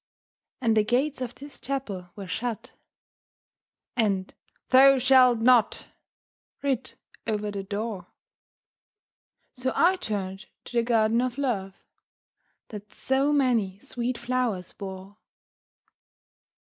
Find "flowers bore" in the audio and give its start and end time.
14.17-15.17